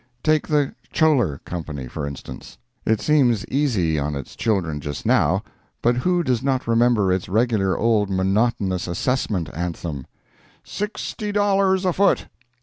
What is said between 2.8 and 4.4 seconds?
It seems easy on its